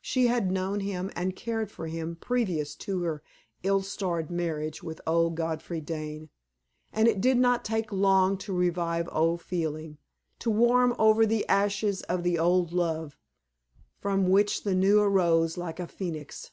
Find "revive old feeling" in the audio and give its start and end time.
8.54-9.98